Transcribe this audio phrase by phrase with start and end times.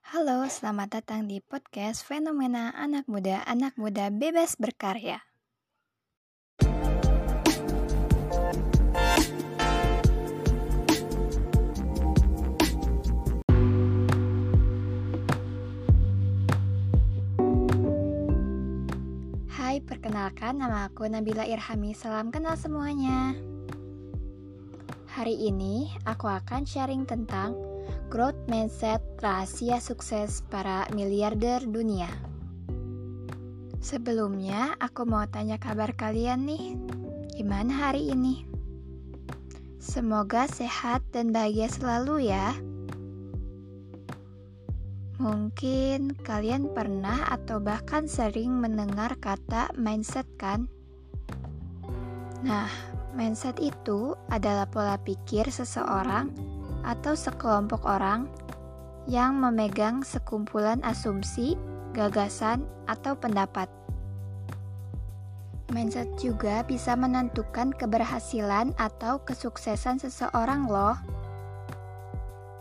[0.00, 5.20] Halo, selamat datang di podcast Fenomena Anak Muda Anak Muda Bebas Berkarya.
[19.52, 21.92] Hai, perkenalkan nama aku Nabila Irhami.
[21.92, 23.36] Salam kenal semuanya.
[25.10, 27.52] Hari ini aku akan sharing tentang
[28.08, 32.08] growth mindset rahasia sukses para miliarder dunia.
[33.84, 36.76] Sebelumnya, aku mau tanya kabar kalian nih.
[37.36, 38.48] Gimana hari ini?
[39.76, 42.56] Semoga sehat dan bahagia selalu ya.
[45.20, 50.64] Mungkin kalian pernah atau bahkan sering mendengar kata mindset kan?
[52.40, 52.72] Nah,
[53.12, 56.32] mindset itu adalah pola pikir seseorang
[56.88, 58.24] atau sekelompok orang
[59.10, 61.58] yang memegang sekumpulan asumsi,
[61.98, 63.66] gagasan, atau pendapat.
[65.74, 70.94] Mindset juga bisa menentukan keberhasilan atau kesuksesan seseorang loh.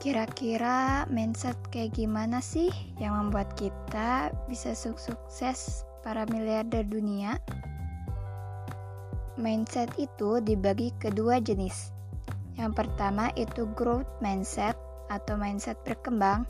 [0.01, 7.37] Kira-kira mindset kayak gimana sih yang membuat kita bisa sukses para miliarder dunia?
[9.37, 11.93] Mindset itu dibagi kedua jenis.
[12.57, 16.45] Yang pertama itu growth mindset atau mindset berkembang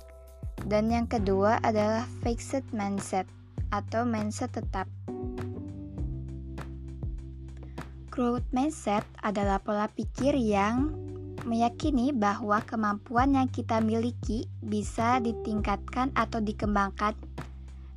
[0.67, 3.23] dan yang kedua adalah fixed mindset
[3.71, 4.85] atau mindset tetap.
[8.11, 10.91] Growth mindset adalah pola pikir yang
[11.47, 17.15] meyakini bahwa kemampuan yang kita miliki bisa ditingkatkan atau dikembangkan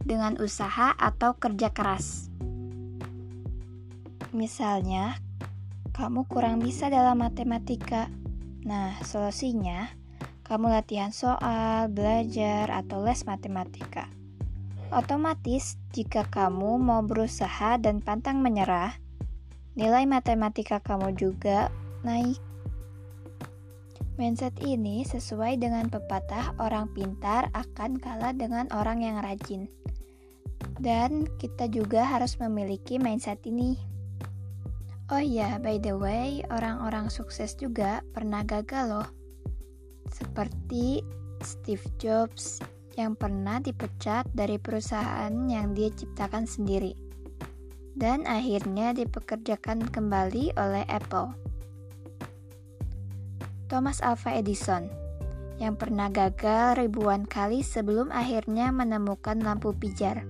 [0.06, 2.30] dengan usaha atau kerja keras.
[4.30, 5.18] Misalnya,
[5.90, 8.08] kamu kurang bisa dalam matematika.
[8.62, 10.01] Nah, solusinya
[10.52, 14.04] kamu latihan soal, belajar, atau les matematika.
[14.92, 18.92] Otomatis, jika kamu mau berusaha dan pantang menyerah,
[19.80, 21.72] nilai matematika kamu juga
[22.04, 22.36] naik.
[24.20, 29.72] Mindset ini sesuai dengan pepatah orang pintar akan kalah dengan orang yang rajin.
[30.76, 33.80] Dan kita juga harus memiliki mindset ini.
[35.08, 39.21] Oh iya, by the way, orang-orang sukses juga pernah gagal loh.
[40.12, 41.00] Seperti
[41.40, 42.60] Steve Jobs
[43.00, 46.92] yang pernah dipecat dari perusahaan yang dia ciptakan sendiri.
[47.96, 51.32] Dan akhirnya dipekerjakan kembali oleh Apple.
[53.72, 54.84] Thomas Alva Edison
[55.56, 60.28] yang pernah gagal ribuan kali sebelum akhirnya menemukan lampu pijar.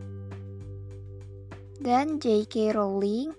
[1.83, 2.79] Dan J.K.
[2.79, 3.35] Rowling,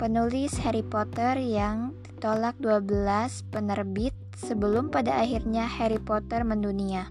[0.00, 7.08] penulis Harry Potter yang ditolak 12 penerbit sebelum pada akhirnya Harry Potter mendunia.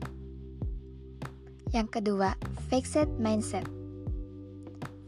[1.73, 2.38] Yang kedua,
[2.69, 3.66] fixed mindset.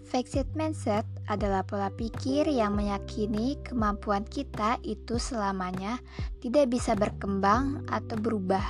[0.06, 6.00] Fixed mindset adalah pola pikir yang meyakini kemampuan kita itu selamanya
[6.40, 8.64] tidak bisa berkembang atau berubah.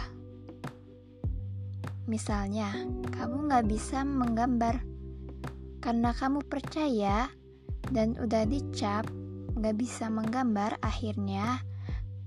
[2.05, 2.71] Misalnya,
[3.15, 4.81] kamu nggak bisa menggambar
[5.81, 7.29] karena kamu percaya
[7.93, 9.05] dan udah dicap
[9.55, 11.63] nggak bisa menggambar, akhirnya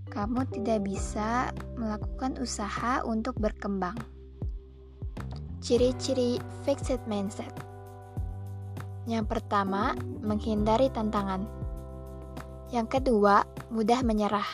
[0.08, 3.96] kamu tidak bisa melakukan usaha untuk berkembang.
[5.62, 7.68] Ciri-ciri fixed mindset
[9.08, 11.48] yang pertama, menghindari tantangan.
[12.68, 13.40] Yang kedua,
[13.72, 14.44] mudah menyerah.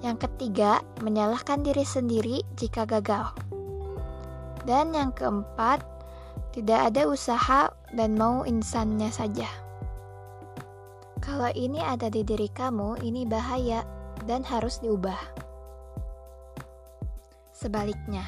[0.00, 3.36] Yang ketiga, menyalahkan diri sendiri jika gagal.
[4.64, 5.84] Dan yang keempat,
[6.56, 9.67] tidak ada usaha dan mau insannya saja.
[11.28, 13.84] Kalau ini ada di diri kamu, ini bahaya
[14.24, 15.20] dan harus diubah.
[17.52, 18.24] Sebaliknya,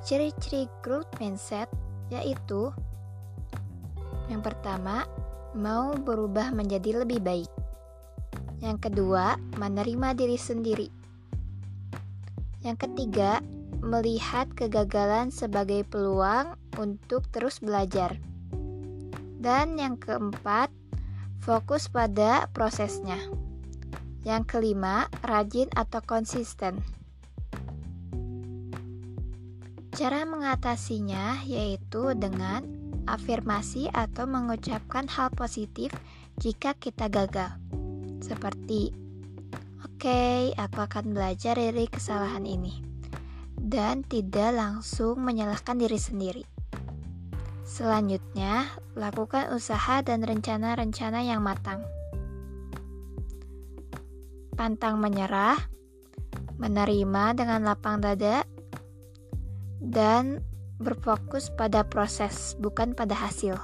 [0.00, 1.68] ciri-ciri growth mindset
[2.08, 2.72] yaitu
[4.32, 5.04] yang pertama,
[5.52, 7.50] mau berubah menjadi lebih baik.
[8.64, 10.88] Yang kedua, menerima diri sendiri.
[12.64, 13.44] Yang ketiga,
[13.84, 18.16] melihat kegagalan sebagai peluang untuk terus belajar.
[19.44, 20.72] Dan yang keempat,
[21.44, 23.20] fokus pada prosesnya.
[24.24, 26.80] Yang kelima, rajin atau konsisten.
[29.92, 32.64] Cara mengatasinya yaitu dengan
[33.04, 35.92] afirmasi atau mengucapkan hal positif
[36.40, 37.60] jika kita gagal.
[38.24, 38.96] Seperti,
[39.84, 42.80] "Oke, okay, aku akan belajar dari kesalahan ini."
[43.54, 46.53] Dan tidak langsung menyalahkan diri sendiri.
[47.64, 51.80] Selanjutnya, lakukan usaha dan rencana-rencana yang matang.
[54.52, 55.56] Pantang menyerah,
[56.60, 58.44] menerima dengan lapang dada,
[59.80, 60.44] dan
[60.76, 63.56] berfokus pada proses, bukan pada hasil.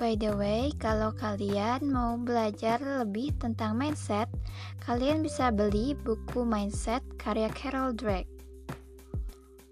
[0.00, 4.32] By the way, kalau kalian mau belajar lebih tentang mindset,
[4.80, 8.39] kalian bisa beli buku Mindset karya Carol Dweck.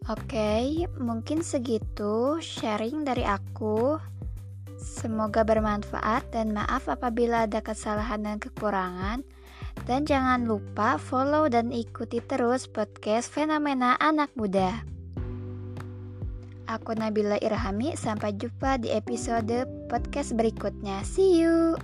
[0.09, 4.01] Oke, mungkin segitu sharing dari aku.
[4.81, 9.21] Semoga bermanfaat dan maaf apabila ada kesalahan dan kekurangan.
[9.85, 14.81] Dan jangan lupa follow dan ikuti terus podcast Fenomena Anak Muda.
[16.73, 21.05] Aku Nabila Irhami, sampai jumpa di episode podcast berikutnya.
[21.05, 21.77] See you!